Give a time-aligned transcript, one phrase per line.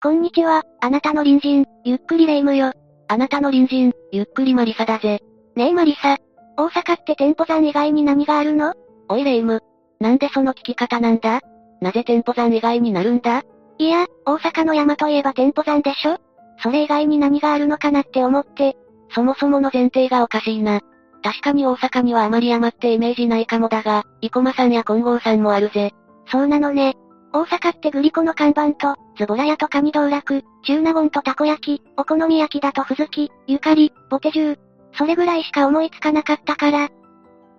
[0.00, 2.72] こんにちは、あなたの隣人、ゆっくりレ夢ムよ。
[3.08, 5.20] あなたの隣人、ゆっくりマリサだぜ。
[5.56, 6.18] ねえマリサ。
[6.56, 8.74] 大阪って店舗山以外に何があるの？
[9.08, 9.60] おいレ夢ム。
[9.98, 11.40] なんでその聞き方なんだ？
[11.80, 13.42] なぜ店舗山以外になるんだ？
[13.78, 16.18] いや、大阪の山といえば店舗山でしょ？
[16.62, 18.76] それ以外に何があるのかなって思って。
[19.10, 20.80] そもそもの前提がおかしいな。
[21.24, 25.92] 確かに大阪にはあまり山ってイメージないかもだが、生駒山や金剛山もあるぜ。
[26.30, 26.94] そうなのね。
[27.32, 34.58] 大阪ってグリコの看板と、ズボラ屋とカニ道楽、中納言とたこ焼き、お好み焼きだとふずき、ゆかり、ボテジュー。
[34.92, 36.88] それぐらいしか思いつかなかったから。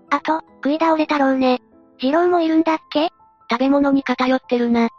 [0.10, 1.60] あと、食い倒れ太郎ね。
[2.02, 3.10] 二郎もいるんだっけ？
[3.52, 4.86] 食べ物に偏ってるな。
[4.86, 4.90] っ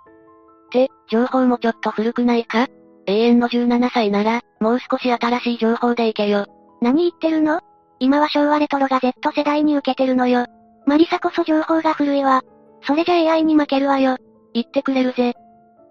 [0.70, 2.66] て、情報もちょっと古くないか？
[3.06, 6.44] 永遠の17歳なら、もう少し新しい情報でいけよ。
[6.82, 7.60] 何言ってるの？
[8.00, 10.44] 今は昭和レトロが Z 世代に受けてるのよ。
[10.86, 12.42] マリサこそ情報が古いわ。
[12.82, 14.18] それじゃ AI に負けるわよ。
[14.52, 15.34] 言ってくれるぜ。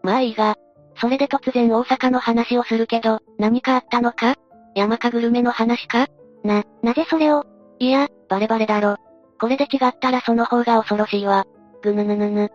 [0.04, 0.56] まあいいが。
[0.96, 4.36] それで突然大阪の話をするけど、何かあったのか？
[4.76, 6.08] 山かグルメの話か？
[6.44, 7.46] な、なぜそれを？
[7.80, 8.98] いや、バレバレだろ。
[9.40, 11.46] これで違ったらその方が恐ろしいわ。
[11.82, 12.50] ぐぬぬぬぬ。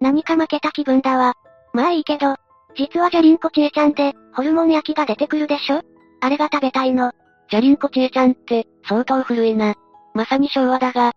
[0.00, 1.34] 何か負けた気分だわ。
[1.72, 2.36] まあいいけど、
[2.76, 5.80] 実はジャリンコチエちゃんで、ホルモン焼きが出てくるでしょ？
[6.20, 7.12] あれが食べたいの。
[7.50, 9.74] ジャリンコチエちゃんって、相当古いな。
[10.14, 11.12] まさに昭和だが。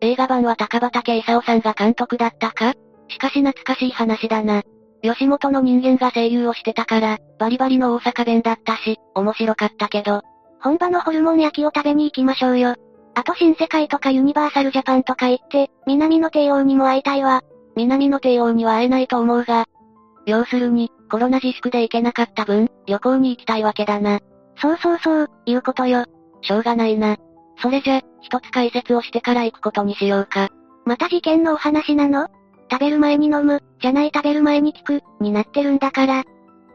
[0.00, 2.74] 映画版は高畑勲さんが監督だったか？
[3.08, 4.62] しかし懐かしい話だな。
[5.02, 10.22] 吉本の人間が声優をしてたから、バリバリの大阪弁だったし、面白かったけど。
[10.60, 12.74] 本場のホルモン焼きを食べに行きましょうよ。
[13.14, 17.42] あと新世界とかユニバーサルジャパンとか行って、南の帝王にも会いたいわ。
[17.76, 19.66] 南の帝王には会えないと思うが。
[20.26, 24.20] 要するに、コロナ自粛で行けなかった分、旅行に行きたいわけだな。
[24.56, 26.04] そうそうそう、いうことよ。
[26.42, 27.16] しょうがないな。
[27.60, 30.48] それじゃ、一つ解説をしてから行くことにしようか。
[30.84, 32.28] また事件のお話なの？
[32.70, 36.24] 食べる前に飲む、じゃない食べる前に聞く、になってるんだから。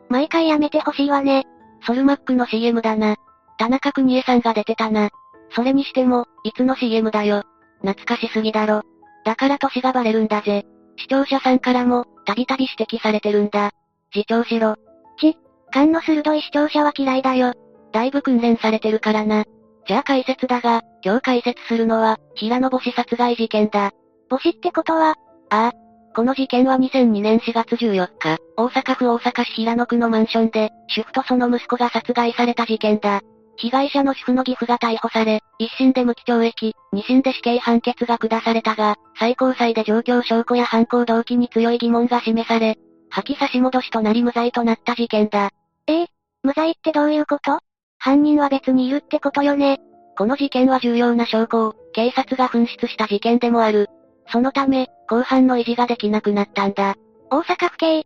[0.10, 1.44] 毎回やめてほしいわね。
[1.86, 3.16] ソルマックの CM だな。
[3.58, 5.10] 田中邦衛さんが出てたな。
[5.56, 7.44] それにしても、いつの CM だよ。
[7.82, 8.82] 懐かしすぎだろ。
[9.26, 10.66] だから歳がバレるんだぜ。
[10.98, 13.72] 視聴者さんからも、たびたび指摘されてるんだ。
[14.14, 14.76] 自重しろ。
[15.20, 15.38] ち、
[15.72, 17.54] 勘の鋭い視聴者は嫌いだよ。
[17.92, 19.46] だいぶ訓練されてるからな。
[19.88, 23.92] じゃあ解説だが、今日解説するのは、平野星殺害事件だ。
[24.30, 25.16] 母子ってことは
[25.50, 25.83] ああ。
[26.16, 33.22] この事件は2002年4月14日、大阪府大阪市平野区のマンションで、主婦とその息子が殺害された事件だ。
[33.56, 42.78] 被害者の主婦の義父が逮捕され、一審で無期懲役、二審で死刑判決が下されたが、最高裁で状況証拠や犯行動機に強い疑問が示され、
[43.10, 45.50] 破棄差し戻しとなり無罪となった事件だ。
[45.88, 46.08] ええ
[46.44, 47.60] 無罪ってどういうこと？
[47.98, 49.80] 犯人は別にいるってことよね。
[50.18, 53.88] この事件は重要な証拠を、警察が紛失した事件でもある。
[54.28, 56.96] そのため、公判の維持ができなくなったんだ。
[57.30, 58.06] 大阪府警。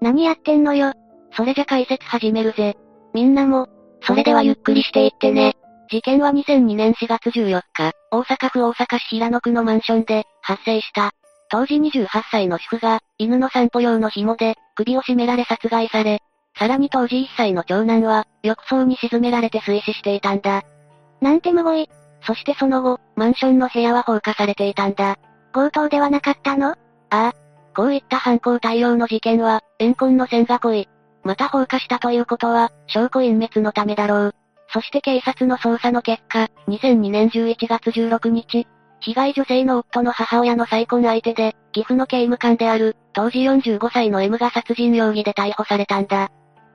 [0.00, 0.92] 何やってんのよ。
[1.36, 2.76] それじゃ解説始めるぜ。
[3.12, 3.68] みんなも、
[4.02, 5.56] それではゆっくりしていってね。
[5.90, 11.10] 事件は2002年4月14日、大阪府大阪市平野区のマンションで、発生した。
[11.50, 16.20] 当時28歳の主婦が、犬の散歩用の紐で、首を絞められ殺害され、
[16.56, 20.62] さらに当時1歳の長男は、浴槽に沈められて水死していたんだ。
[21.20, 21.88] なんてむごい。
[22.22, 25.16] そしてその後、マンションの部屋は放火されていたんだ。
[25.52, 26.70] 強盗ではなかったの？
[26.70, 26.76] あ
[27.10, 27.32] あ。
[27.74, 30.88] こういった犯行対応の事件は、怨恨の線が濃い。
[31.22, 34.34] また放火したということは、証拠隠滅のためだろう。
[34.72, 38.66] そして警察の捜査の結果、2002年11月16日、
[39.00, 46.24] 被害女性の夫の母親の再婚相手で、岐阜の刑務官である、当時45歳の M が殺人容疑で逮捕されたんだ。
[46.24, 46.28] っ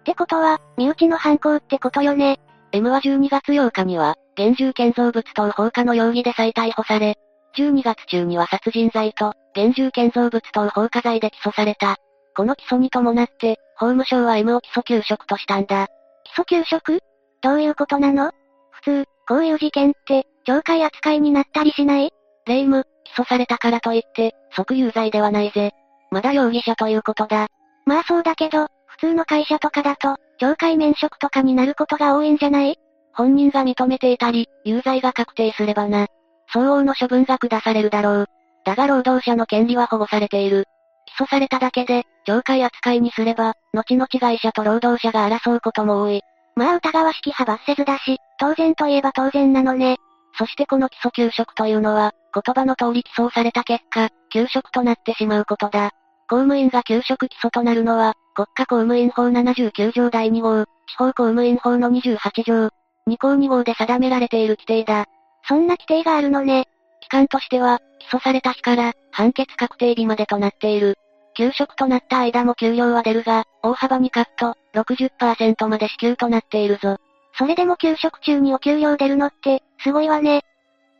[0.03, 2.39] てことは、身内の犯行ってことよね
[2.71, 7.17] ？M は12月8日には、現住建造物等放火の容疑で再逮捕され、
[7.57, 11.97] 12月中には殺人罪と、現住建造物等放火罪で起訴された。
[12.35, 15.87] この起訴に伴って、法務省は M を基礎休職としたんだ。
[16.25, 16.99] 基礎休職？
[17.41, 18.31] どういうことなの？
[18.71, 22.11] 普通、こういう事件って、懲戒扱いになったりしない？
[22.45, 25.71] 霊夢、起訴されたからといって、即有罪ではないぜ。
[26.11, 27.47] まだ容疑者ということだ。
[27.85, 32.77] まあそうだけど、普通の会社とかだと、懲戒免職とかになることが多いんじゃない？
[33.13, 36.07] 本人が認めていたり、有罪が確定すればな。
[36.55, 38.25] 相応の処分が下されるだろう。
[38.63, 40.63] だが労働者の権利は保護されている。
[41.05, 46.21] 起訴されただけで、懲戒扱いにすれば、後々会社と労働者が争うことも多い。
[46.55, 49.97] まあ疑わしき派閥せずだし、当然といえば当然なのね。
[50.37, 55.91] そしてこの基礎給食というのは、言葉の通り起訴された結果、給食となってしまうことだ。
[56.29, 62.69] 公務員が給食基礎となるのは、国家公務員法79条第2号、地方公務員法の28条、
[63.07, 65.05] 2項2号で定められている規定だ。
[65.47, 66.65] そんな規定があるのね。
[67.01, 70.97] 期間としては、起訴された日から、判決確定日までとなっている。
[71.37, 76.97] 休職となった間も給料は出るが、大幅にカット、60%まで支給となっているぞ。
[77.37, 80.41] それでも休職中にお給料出るのって、すごいわね。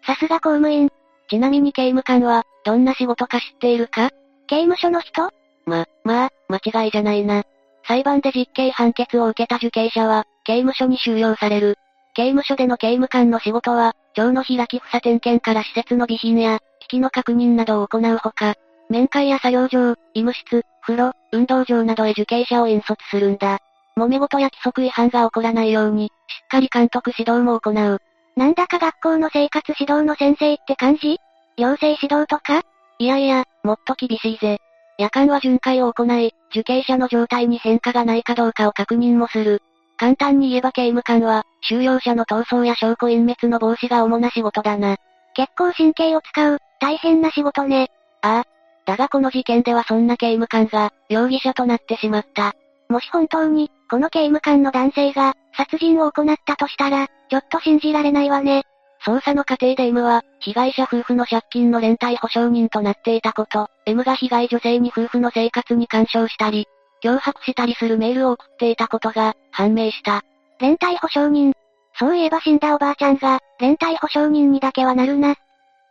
[0.05, 0.89] さすが公務員。
[1.29, 4.11] ちなみに刑務官は、どんな仕事か知っているか？
[4.47, 5.31] 刑務所の人？
[5.65, 7.43] ま、まあ、間違いじゃないな。
[7.87, 11.77] 裁判で実刑判決を受けた受刑者は、刑務所に収容される。
[12.15, 18.55] 刑務所での刑務官の仕事は、庁の開き房点検から施設の備品や、機器の確認などを行うほか、
[18.89, 23.59] 面会や作業場、医務室、風呂、運動場などへ受刑者を引率するんだ。
[23.97, 26.11] 揉め事や規則違反が起こらないように、しっ
[26.49, 27.99] かり監督指導も行う。
[28.37, 31.17] なんだか学校の生活指導の先生って感じ？
[31.57, 32.61] 行政指導とか？
[32.99, 34.59] いやいや、もっと厳しいぜ。
[34.97, 39.61] 夜間は巡回を行い、受刑者の状態に変化がないかどうかを確認もする。
[39.97, 44.97] 簡単に言えば刑務官は、収容者の逃走や証拠隠滅の防止が主な仕事だな。
[45.33, 47.91] 結構神経を使う、大変な仕事ね。
[48.21, 48.43] ああ。
[48.85, 52.53] だがこの事件ではそんな刑務官が、容疑者となってしまった。
[52.89, 58.63] もし本当に、この刑務官の男性が、殺人を行ったとしたら、ちょっと信じられないわね。
[59.05, 66.67] 捜査の過程で M は、被害者夫婦の借金の連帯保証人となっていたこと、M が被害女性に夫婦の生活に干渉したり、
[67.05, 70.23] 脅迫したりするメールを送っていたことが、判明した。
[70.59, 71.53] 連帯保証人。
[71.99, 75.33] そういえば死んだおばあちゃんが、連帯保証人にだけはなるな。
[75.33, 75.35] っ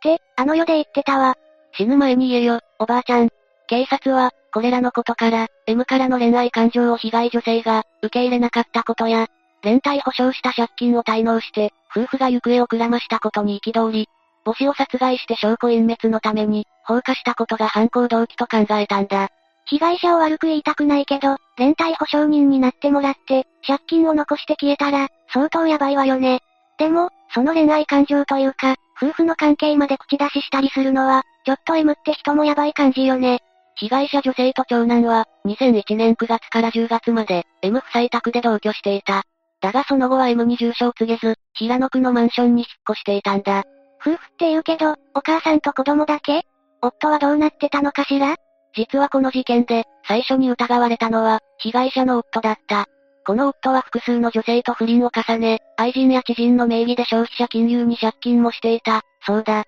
[0.01, 1.35] て、あの世で言ってたわ。
[1.77, 3.29] 死ぬ前に言えよ、おばあちゃん。
[3.67, 9.27] 警察は、これらのことから、M からの恋愛感情を被害女性が、受け入れなかったことや、
[9.63, 14.07] 連帯保証した借金を滞納して、夫婦が行方をくらましたことに憤り、
[14.45, 19.29] 母子を殺害して証拠隠滅のために、放火したことが犯行動機と考えたんだ。
[19.65, 26.41] 被害者を悪く言いたくないけど、連帯保証人になってもらって、借金を残して消えたら、相当やばいわよね。
[26.77, 33.39] でも、その恋愛感情というか、夫婦の関係まで口出ししたりするのは、ちょっと M って人もやばい感じよね。
[33.77, 39.23] 被害者女性と長男は、2001年9月から10月まで、M 夫妻宅で同居していた。
[39.61, 43.63] だがその後は M に住所を告げず、平野区のマンションに引っ越していたんだ。
[43.99, 46.43] 夫婦って言うけど、お母さんと子供だけ？
[46.81, 48.35] 夫はどうなってたのかしら？
[48.75, 52.87] 実はこの事件で、最初に疑われたのは、被害者の夫だった。
[53.25, 59.63] この夫は複数の女性と不倫を重ね、愛人や知人の名義で消費者金融に借金もしていた、そうだ。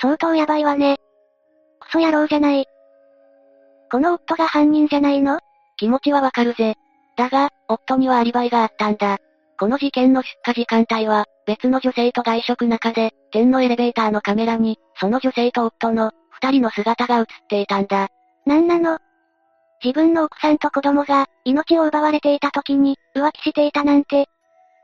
[0.00, 0.98] 相当やばいわね。
[1.80, 2.66] クソ野郎じゃない。
[3.90, 5.40] この夫が犯人じゃないの？
[5.78, 6.74] 気持ちはわかるぜ。
[7.16, 9.18] だが、夫にはアリバイがあったんだ。
[9.58, 16.12] この事件の出火時間帯は、別の女性と外食中で、店のエレベーターのカメラに、その女性と夫の、
[16.42, 18.08] 二人の姿が映っていたんだ。
[18.46, 18.98] なんなの？
[19.82, 24.26] 自分の奥さんと子供が、命を奪われていた時に、浮気していたなんて。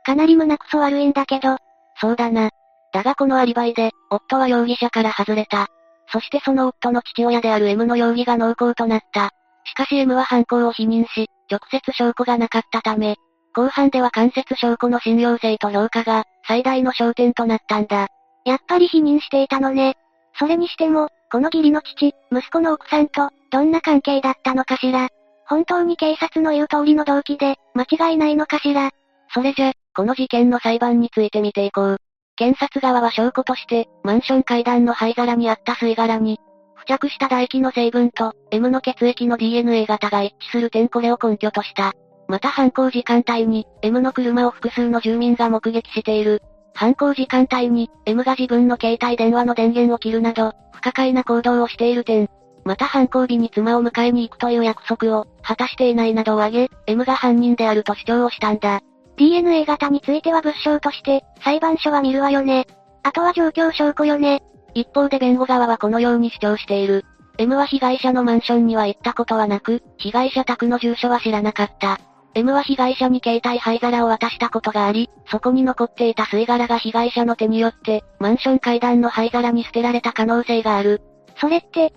[0.04, 1.56] かなり胸くそ悪いんだけど。
[2.00, 2.50] そうだな。
[2.92, 5.68] だがこのアリバイで、夫は容疑者から外れた。
[6.12, 9.30] そしてその夫の父親である M の容疑が濃厚となった。
[9.64, 13.16] しかし M は犯行を否認し、直接証拠がなかったため、
[13.54, 18.08] 後半では間接証拠の信用性と評価が、最大の焦点となったんだ。
[18.44, 19.96] やっぱり否認していたのね。
[20.38, 25.08] それにしても、この義理の父、息子の奥さんと、どんな関係だったのかしら。
[25.46, 28.90] 本当に警察の言う通りの動機で、間違いないのかしら。
[29.32, 31.96] それじゃ、この事件の裁判について見ていこう。
[32.36, 36.38] 検察側は証拠として、マンション階段の灰皿にあった吸い殻に、
[36.76, 41.92] 付着した唾液の成分と、M の血液の DNA 型が一致する点これを根拠とした。
[42.28, 46.42] また犯行時間帯に、M の車を複数の住民が目撃している。
[46.74, 52.28] 犯行時間帯に、M が自分の携帯電話の電源を切るなど、不可解な行動をしている点。
[52.64, 58.80] また犯行日に妻を迎えに行くという約束を、果たしていないなどを挙げ、M が犯人であると主張をしたんだ。
[59.16, 62.66] DNA 型については物証として、裁判所は見るわよね。
[63.02, 64.42] あとは状況証拠よね。
[64.74, 67.04] 一方で弁護側はこのように主張している。
[67.38, 72.00] M は被害者のマンションには行ったことはなく、被害者宅の住所は知らなかった。
[72.34, 81.00] M は被害者に携帯灰皿を渡したことがあり、そこに残っていた吸い殻が被害者の手によって、マンション階段の灰皿に捨てられた可能性がある。
[81.40, 81.92] それって、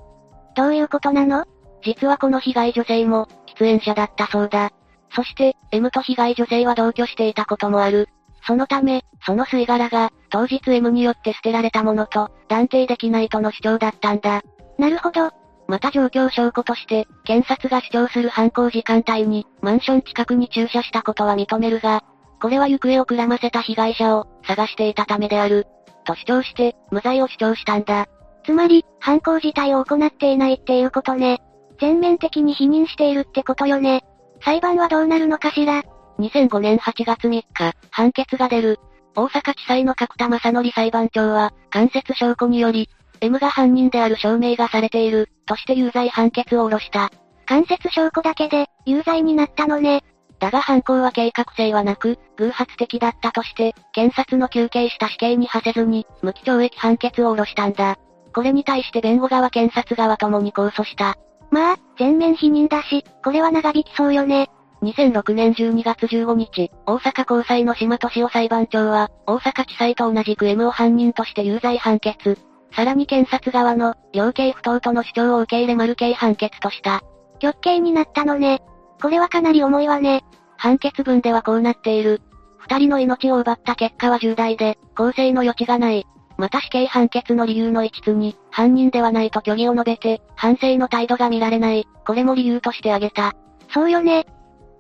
[0.55, 1.45] どういうことなの？
[1.83, 4.71] 実はこの被害女性も、喫煙者だったそうだ。
[5.15, 8.09] そして、M と被害女性は同居していたこともある。
[8.45, 14.41] そのため、その吸い殻が、当日 M によって捨てられたものと、断定できないとの主張だったんだ。
[14.77, 15.31] なるほど。
[15.67, 22.03] また状況証拠として、検察が主張する犯行時間帯に、マンション近くに駐車したことは認めるが、
[22.41, 25.67] これは行方をくらませた被害者を、探していたためである。
[26.05, 28.07] と主張して、無罪を主張したんだ。
[28.45, 31.39] つまり、犯行自体を行っていないっていうことね。
[31.81, 34.03] 全面的に否認しているってことよね。
[34.43, 35.83] 裁判はどうなるのかしら
[36.19, 37.43] 2005年8月3日、
[37.91, 38.79] 判決が出る。
[39.15, 42.89] 大阪地裁の角田正則裁判長は、間接証拠により、
[43.21, 47.11] M が犯人である証明がされている、として有罪判決を下ろした。
[47.45, 50.03] 間接証拠だけで、有罪になったのね。
[50.39, 57.97] だが犯行は計画性はなく、偶発的だったとして、検察の求刑した死刑に馳せずに、無期懲役判決を下ろしたんだ。
[58.33, 61.15] これに対して弁護側検察側ともに控訴した。
[61.49, 64.49] まあ、全面否認だし、これは長引きそうよね。
[64.83, 72.37] 2006年12月15日、大阪高裁の島敏夫裁判長は、大阪地裁と同じく M を犯人として有罪判決。
[72.77, 77.01] さらに検察側の、量刑不当との主張を受け入れ丸刑判決とした。
[77.39, 78.61] 極刑になったのね。
[79.01, 80.23] これはかなり重いわね。
[80.57, 82.21] 判決文ではこうなっている。
[82.59, 86.05] 二人の命を奪った結果は重大で、公正の余地がない。
[86.37, 91.87] また死刑判決の理由の一つに、犯人ではないと虚偽を述べて、反省の態度が見られない。
[92.05, 93.33] これも理由として挙げた。
[93.73, 94.27] そうよね。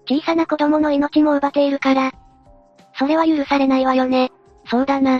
[0.07, 2.11] 小さな子供の命も奪っているから。
[2.93, 4.31] それは許されないわよね。
[4.67, 5.19] そうだな。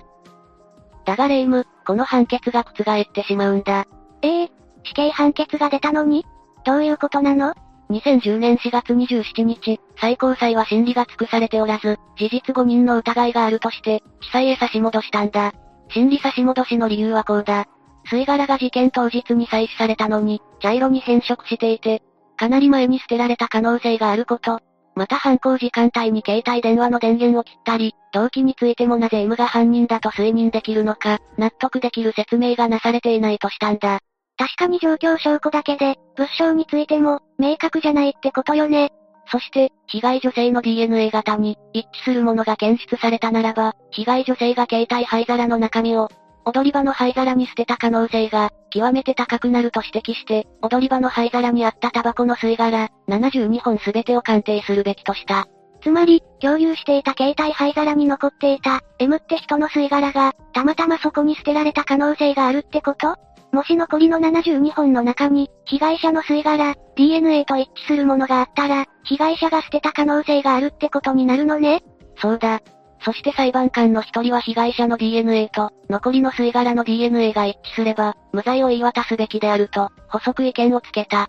[1.04, 3.86] だがレイム、この判決が覆ってしまうんだ。
[4.20, 4.50] ええー、
[4.84, 6.26] 死刑判決が出たのに？
[6.66, 7.54] どういうことなの
[7.88, 15.54] ?2010 年4月27日、最高裁は審理が尽くされておらず、事実誤認の疑いがあるとして、地裁へ差し戻したんだ。
[15.88, 17.64] 審理差し戻しの理由はこうだ。
[18.10, 22.02] 吸い殻が事件当日に採取されたのに、茶色に変色していて、
[22.36, 24.60] かなり前に捨てられた可能性があること、
[24.94, 34.00] また犯行時間帯に携帯電話の電源を切ったり、動機についてもなぜ M が犯人だと推認できるのか、納得できる説明がなされていないとしたんだ。
[34.36, 38.90] 確かに状況証拠だけで、物証についても、明確じゃないってことよね。
[39.30, 46.08] そして、被害女性の DNA 型に、一致するものが検出されたならば、被害女性が携帯灰皿の中身を、
[46.44, 55.46] 踊り場の灰皿に捨てた可能性が、極めて高くなると指摘して、踊り場の灰皿にあったタバコの吸い殻、72本すべてを鑑定するべきとした。
[55.88, 63.16] つまり、共有していた携帯灰皿に残っていた、M って人の吸い殻が、たまたまそこに捨てられた可能性があるってこと？
[63.52, 71.82] もし残りの72本の中に、被害者の吸い殻、DNA と一致するものがあったら、被害者が捨てた可能性があるってことになるのね
[72.18, 72.60] そうだ。
[73.00, 81.22] そして裁判官の一人は被害者の DNA と、残りの吸い殻の DNA が一致すれば、無罪を言い渡すべきであると、補足意見をつけた。
[81.22, 81.28] っ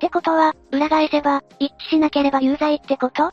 [0.00, 3.30] てことは、裏返せば、一致しなければ有罪ってこと？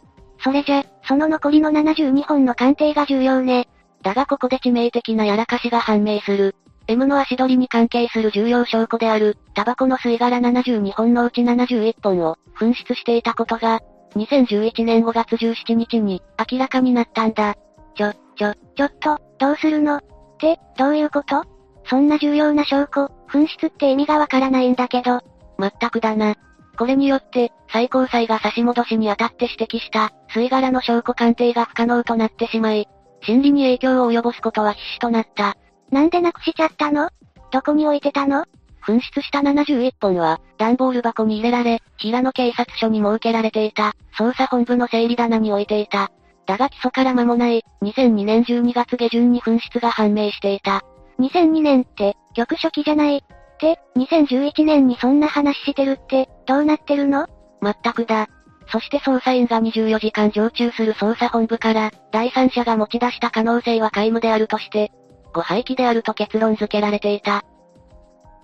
[0.48, 3.68] それじゃ、その残りの72本の鑑定が重要ね。
[4.02, 6.56] だがここで致命的なやらかしが判明する。
[6.88, 13.82] M の足取りに関係する重要証拠である、タバコの吸い殻72本のうち71本を、紛失していたことが、
[14.16, 17.56] 2011年5月17日に、明らかになったんだ。
[17.98, 19.98] ちょ、ちょ、ちょっと、どうするの？
[19.98, 20.02] っ
[20.40, 21.44] て、どういうこと？
[21.90, 25.20] そんな重要な証拠、紛失って意味がわからないんだけど。
[25.58, 26.36] まったくだな。
[26.78, 32.88] これによって、最高裁が差し戻しにあたって指摘した、吸い殻の証拠鑑定が不可能となってしまい、
[33.24, 35.58] 審理に影響を及ぼすことは必至となった。
[35.92, 37.10] なんでなくしちゃったの？
[37.52, 38.46] どこに置いてたの？
[38.86, 46.12] 紛失した71本は、段ボール箱に入れられ、平野警察署に設けられていた、捜査本部の整理棚に置いていた。
[46.46, 50.84] だが起訴から間もない、2002年12月下旬に紛失が判明していた。
[51.20, 53.18] 2002年って、局初期じゃない。
[53.18, 53.22] っ
[53.60, 57.28] て、2011年にそんな話してるって、どうなってるの？
[57.60, 58.30] まったくだ。
[58.70, 64.92] そして捜査員が24時間常駐する捜査本部から、第三者が持ち出した可能性は皆無であるとして、
[65.34, 67.44] 誤廃棄であると結論付けられていた。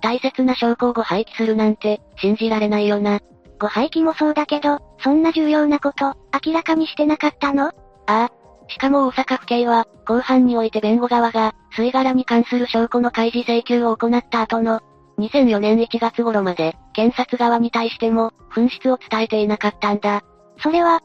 [0.02, 3.20] 大切な証拠を誤廃棄するなんて、信じられないよな。
[3.60, 6.16] 誤廃棄もそうだけど、そんな重要なこと、
[6.46, 7.68] 明らかにしてなかったの？
[7.68, 7.72] あ
[8.08, 8.32] あ。
[8.68, 14.82] しかも大阪府警は、後半において弁護側が、吸い殻に関する証拠の開示請求を行った後の、
[15.20, 20.24] 2004年1月頃まで、検察側に対しても、紛失を伝えていなかったんだ。
[20.60, 21.02] それは、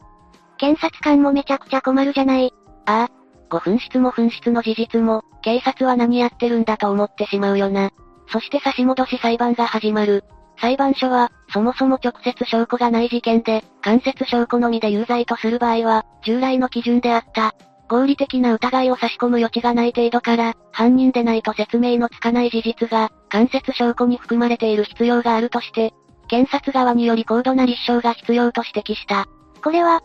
[0.57, 2.53] 検察官もめちゃくちゃ困るじゃない。
[2.85, 3.09] ああ。
[3.49, 7.91] ご紛失も紛失の事実も、警察は何やってるんだと思ってしまうよな。
[8.31, 10.23] そして差し戻し裁判が始まる。
[10.61, 17.55] 裁判所は、そもそも直接証拠がない事件で、間接証拠のみで有罪とする場合は、従来の基準であった、
[17.89, 25.93] 合理的な疑いを差し込む余地がない程度から、犯人でないと説明のつかない事実が、間接証拠に含まれている必要があるとして、
[26.27, 29.25] 検察側により高度な立証が必要と指摘した。
[29.63, 30.01] これは、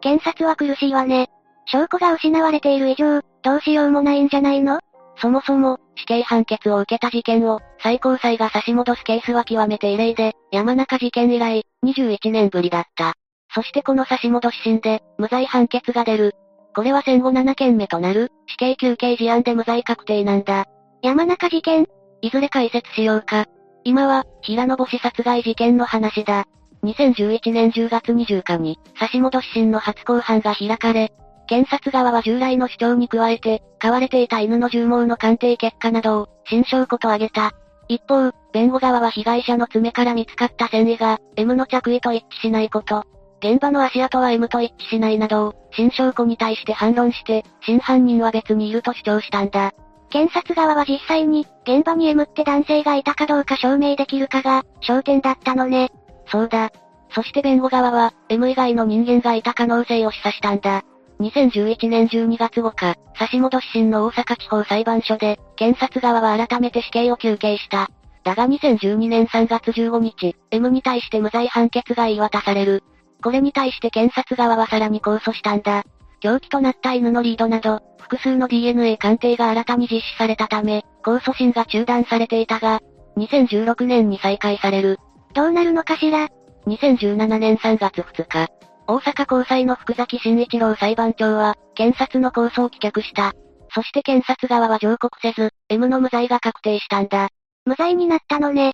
[0.00, 1.28] 検察は苦しいわね。
[1.66, 4.80] 証拠が失われている以上、どうしようもないんじゃないの？
[5.20, 13.14] そもそも、死刑判決を受けた事件を、最高裁が差し戻すケースは極めて異例で、山中事件以来、21年ぶりだった。
[13.52, 16.34] そしてこの差し戻し審で、無罪判決が出る。
[16.74, 20.66] これは戦後7件目となる、死刑休刑事案で無罪確定なんだ。
[21.02, 21.86] 山中事件？
[22.20, 23.46] いずれ解説しようか。
[23.84, 26.46] 今は、平野星殺害事件の話だ。
[26.84, 31.12] 2011年10月20日に、差し戻し審の初公判が開かれ、
[31.48, 37.52] 検察側は従来の主張に加えて、飼われていた犬の獣毛の鑑定結果などを、新証拠と挙げた。
[37.88, 43.04] 一方、弁護側は被害者の爪から見つかった繊維が、M の着衣と一致しないこと、
[43.40, 49.72] 現場の足跡は M と一致しないなど、新証拠に対して反論して、真犯人は別にいると主張したんだ。
[50.10, 55.90] 検察側は実際に、現場に M って男性がいたかどうか証明できるかが、焦点だったのね。
[56.26, 56.70] そうだ。
[57.10, 60.82] そして弁護側は、M 以外の人間がいた可能性を示唆したんだ。
[61.20, 67.88] 2011年12月5日、差し戻支審の大阪地方裁判所で、検察側は改めて死刑を求刑した。
[68.24, 72.82] だが2012年3月15日、M に対して無罪判決が言い渡される。
[73.22, 75.84] これに対して検察側はさらに控訴したんだ。
[76.20, 82.80] 凶器となった犬のリードなど、複数の DNA 鑑定が新たに実施されたため、控訴審が中断されていたが、
[83.16, 84.98] 2016年に再開される。
[85.34, 86.28] どうなるのかしら
[86.66, 88.48] ?2017 年3月2日、
[88.86, 93.34] 大阪高裁の福崎慎一郎裁判長は、検察の控訴を棄却した。
[93.74, 97.28] そして検察側は上告せず、M の無罪が確定したんだ。
[97.66, 98.70] 無罪になったのね。
[98.70, 98.72] っ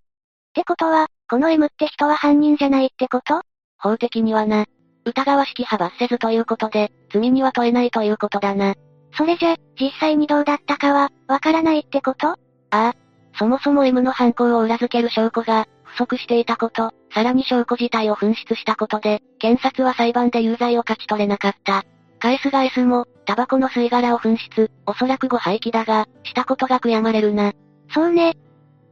[0.55, 3.43] てことは、この M って人は犯人じゃないってこと？
[3.85, 4.65] 法的にはな。
[5.05, 8.75] 疑わしき派罰せずということで、罪には問えないということだな。
[9.13, 12.29] それじゃ、実際にどうだったかは、わからないってこと？
[12.29, 12.37] あ
[12.71, 12.95] あ。
[13.39, 21.85] そもそも M の犯行を裏付ける証拠が、不足していたこと、さらに証拠自体を紛失したことで、検察は裁判で有罪を勝ち取れなかった。
[22.21, 27.53] 返す返すも、タバコの吸い殻を紛失、おそらく誤廃棄だが、したことが悔やまれるな。
[27.93, 28.35] そうね。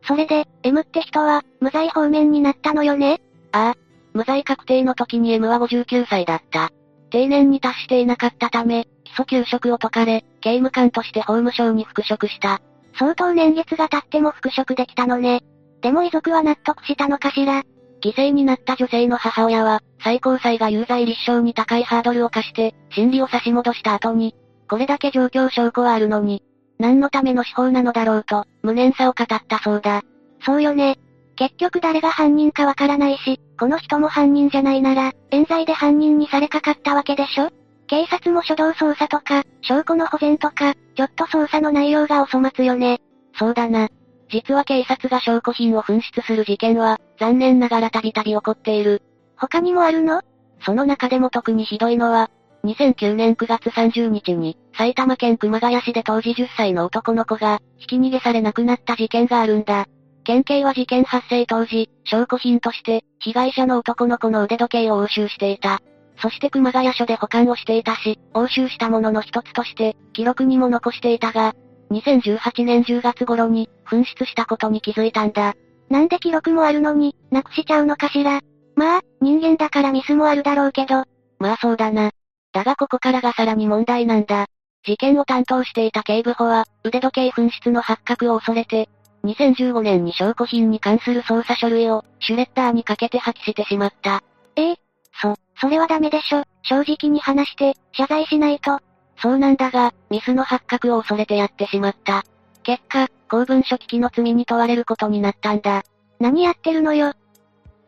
[0.06, 3.22] それで、M って人は、無罪方面になったのよね？
[3.52, 3.74] ああ、
[4.14, 6.70] 無罪確定の時に M は59歳だった。
[7.10, 12.60] 定年に達していなかったため、基礎休職を解かれ、刑務官として法務省に復職した。
[12.98, 15.42] 相当年月が経っても復職できたのね。
[15.82, 17.64] でも遺族は納得したのかしら
[18.02, 24.34] 犠牲になった女性の母親は、最高裁が有罪立証に高いハードルを課して、審理を差し戻した後に、
[24.68, 26.42] これだけ状況証拠はあるのに、
[26.78, 30.02] 何のための司法なのだろうと、無念さを語ったそうだ。
[30.44, 30.98] そうよね。
[31.36, 37.50] 結局誰が犯人かわからないし、この人も犯人じゃないなら、冤罪で犯人にされかかったわけでしょ？
[37.86, 43.00] 警察も初動捜査とか、証拠の保全とか、ちょっと捜査の内容がお粗末よね。
[43.38, 43.88] そうだな。
[44.30, 49.02] 実は警察が証拠品を紛失する事件は、残念ながらたびたび起こっている。
[49.36, 50.22] 他にもあるの？
[50.64, 52.30] その中でも特にひどいのは、
[52.64, 59.86] 2009年9月30日に、埼玉県熊谷市で当時10歳の男の子が、ひき逃げされ亡くなった事件があるんだ。
[60.24, 65.80] 県警は事件発生当時、証拠品として、被害者の男の子の腕時計を押収していた。
[66.20, 71.54] そして熊谷署で保管をしていたし、押収したものの一つとして、記録にも残していたが、
[71.90, 75.54] 2018年10月頃に、紛失したことに気づいたんだ。
[75.90, 78.40] なんで記録もあるのに、なくしちゃうのかしら？
[78.76, 81.04] まあ、人間だからミスもあるだろうけど。
[81.38, 82.12] まあそうだな。
[82.52, 84.46] だがここからがさらに問題なんだ。
[84.84, 88.88] 事件を担当していた警部補は、腕時計紛失の発覚を恐れて、
[89.24, 94.22] 2015年に証拠品に関する捜査書類を、シュレッダーにかけて破棄してしまった。
[94.56, 94.76] ええ
[95.20, 96.42] そ、それはダメでしょ。
[96.62, 98.80] 正直に話して、謝罪しないと。
[99.18, 102.24] そうなんだが、ミスの発覚を恐れてやってしまった。
[102.64, 105.82] 結果、公文書危機の罪に問われることになったんだ。
[106.18, 107.12] 何やってるのよ。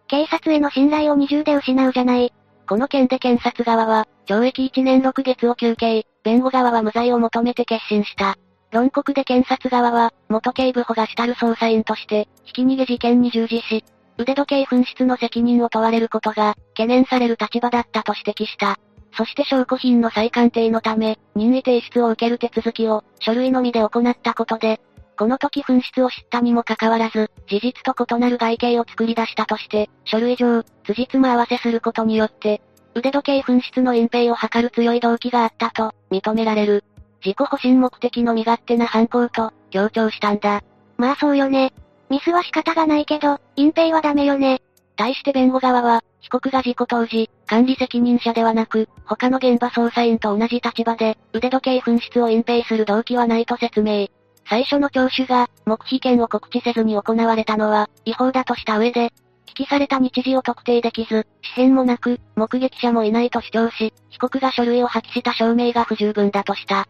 [0.07, 2.33] 警察への信頼を二重で失うじゃない。
[2.69, 8.37] この件で検察側は、懲役1年6月を求刑、弁護側は無罪を求めて決心した。
[8.75, 13.85] 論告で検察側は、元警部補が主たる捜査員として、ひき逃げ事件に従事し、
[14.19, 18.77] 腕時計紛失の責任を問われることが、懸念される立場だったと指摘した。
[19.17, 24.81] そして証拠品の再鑑定のため、任意提出を受ける手続きを、書類のみで行ったことで、
[25.17, 32.61] この時紛失を知ったにもかかわらず、事実と異なる外形を作り出したとして、書類上、辻褄合わせすることによって、
[32.97, 36.83] 腕時計紛失の隠蔽を図る強い動機があったと、認められる。
[37.25, 40.63] 自己保身目的の身勝手な犯行と、強調したんだ。
[40.99, 41.73] まあそうよね。
[42.11, 44.61] ミスは仕方がないけど、隠蔽はダメよね。
[44.97, 54.09] 対して弁護側は、被告が事故当時、管理責任者ではなく、他の現場捜査員と同じ立場で、腕時計紛失を隠蔽する動機はないと説明。
[54.47, 59.13] 最初の聴取が、黙秘権を告知せずに行われたのは、違法だとした上で、
[59.47, 66.87] 聞きされた日時を特定できず、紙片もなく、目撃者もいないと主張し、被告が書類を破棄した証明が不十分だとした。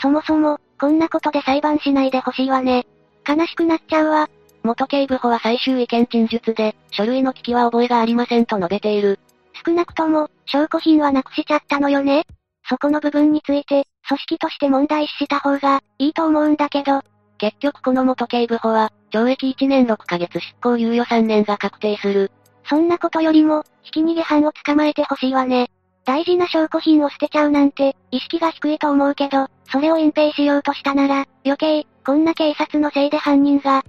[0.00, 2.86] そもそも、こんなことで裁判しないでほしいわね。
[3.26, 4.28] 悲しくなっちゃうわ。
[4.62, 9.18] 元警部補は最終意見陳述で、書類の危機は覚えがありませんと述べている。
[9.64, 12.24] 少なくとも、証拠品はなくしちゃったのよね。
[12.68, 17.02] そこの部分について、組織として問題視した方が、いいと思うんだけど。
[17.38, 22.32] 結局この元警部補は、懲役1年6ヶ月執行猶予3年が確定する。
[22.64, 25.70] そんなことよりも、ひき逃げ犯を捕まえてほしいわね。
[26.06, 33.78] 大事な証拠品を捨てちゃうなんて、意識が低いと思うけど、それを隠蔽しようとしたなら、余計、こんな警察のせいで犯人が。
[33.78, 33.82] っ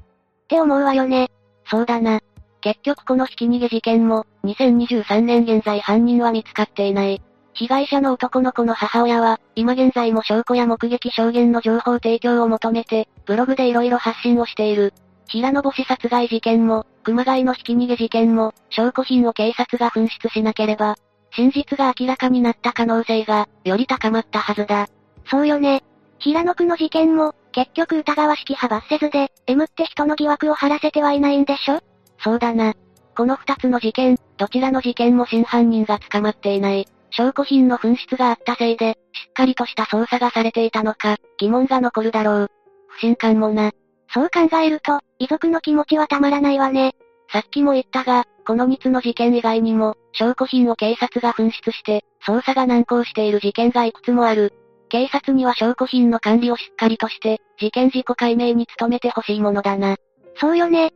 [0.47, 1.29] て思うわよね。
[1.65, 2.19] そうだな。
[2.61, 7.21] 結局このひき逃げ事件も、2023年現在犯人は見つかっていない。
[7.53, 14.93] 被害者の男の子の母親は、今現在も証拠や目撃証言の情報提供を求めて、ブログで色々発信をしている。
[15.27, 20.97] 平野星殺害事件も、熊谷のひき逃げ事件も、証拠品を警察が紛失しなければ、
[21.37, 24.87] 真実が明らかになった可能性が、より高まったはずだ。
[25.29, 25.83] そうよね。
[26.17, 31.79] 平野区の事件も、結局疑わしき派閥せずで、M って人の疑惑を晴らせてはいないんでしょ？
[32.17, 32.73] そうだな。
[33.15, 36.87] この二つの事件、どちらの事件も真犯人が捕まっていない。
[37.11, 42.51] 証拠品の紛失があったせいで、しっかりとした捜査がされていたのか、疑問が残るだろう。
[42.87, 43.71] 不信感もな。
[44.11, 46.95] そう考えると、遺族の気持ちはたまらないわね。
[47.31, 54.53] さっきも言ったが、この2つの事件以外にも、証拠品を警察が紛失して、捜査が難航している事件がいくつもある。
[54.87, 59.97] 警察には証拠品の管理をしっかりとして、事件事故解明に努めてほしいものだな。
[60.39, 60.93] そうよね。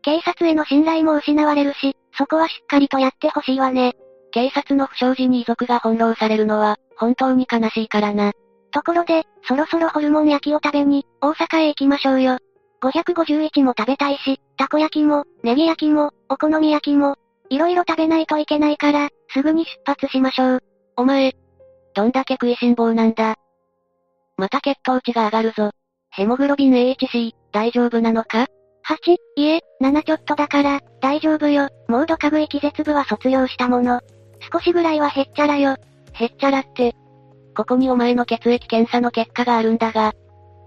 [0.00, 3.92] 警察への信頼も失われるし、そこはしっかりとやってほしいわね。
[4.30, 8.32] 警察の不祥事に遺族が翻弄されるのは、本当に悲しいからな。
[8.70, 12.38] ところで、そろそろホルモン焼きを食べに、大阪へ行きましょうよ。
[12.82, 17.16] 551も食べたいし、たこ焼きも、ネギ焼きも、お好み焼きも、
[17.50, 20.62] いろいろ食べないといけないから、すぐに出発しましょう。
[20.96, 21.34] お前、
[21.94, 23.36] どんだけ食いしん坊なんだ？
[24.36, 25.70] また血糖値が上がるぞ。
[26.10, 28.46] ヘモグロビン HC、大丈夫なのか
[28.86, 31.68] ?8、いえ、7ちょっとだから、大丈夫よ。
[31.88, 34.00] モードかぐい気絶部は卒業したもの。
[34.52, 35.76] 少しぐらいはへっちゃらよ。
[36.12, 36.94] へっちゃらって。
[37.56, 40.12] ここにお前の血液検査の結果があるんだが、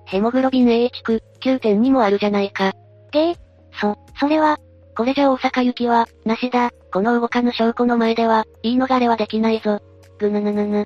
[0.06, 2.74] ヘモグロビン AH 区、9.2もあるじゃないか。
[3.12, 3.36] げえ、
[3.80, 4.60] そ、それは、
[4.96, 6.72] これじゃ大阪行きは、なしだ。
[6.92, 9.80] この動かぬ証拠の前では、言い逃れはできないぞ。
[10.18, 10.82] ぐぬぬぬぬ。
[10.82, 10.86] っ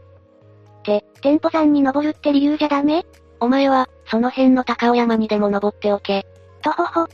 [0.83, 3.05] て、店舗山に登るって理由じゃダメ？
[3.39, 6.25] お前は、その辺の高尾山にでも登っておけ。
[6.61, 7.07] とほほ。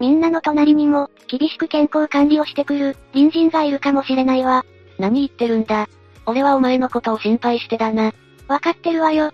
[0.00, 4.64] みんなの隣にも、厳しく健康管理をしてくる、隣人がいるかもしれないわ。
[4.98, 5.88] 何言ってるんだ。
[6.26, 8.12] 俺はお前のことを心配してだな。
[8.48, 9.32] わかってるわよ。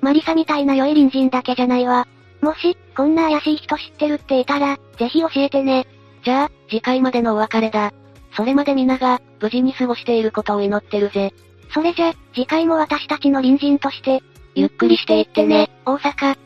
[0.00, 2.06] マリサみたいな良い隣人だけじゃないわ。
[2.44, 5.86] もし、こんな怪しい人知ってるっていたら、ぜひ教えてね。
[6.24, 7.92] じゃあ、次回までのお別れだ。
[8.36, 11.32] それまで皆が、無事に過ごしていることを祈ってるぜ。
[11.72, 14.22] それじゃ、次回も私たちの隣人として、
[14.54, 16.36] ゆっくりしていってね、大阪。